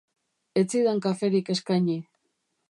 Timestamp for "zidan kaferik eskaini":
0.71-1.99